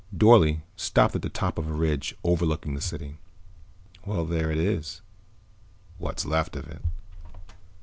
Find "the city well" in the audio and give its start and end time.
2.73-4.25